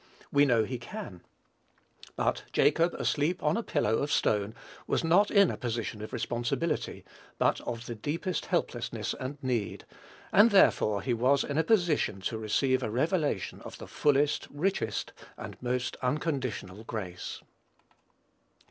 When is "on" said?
3.43-3.55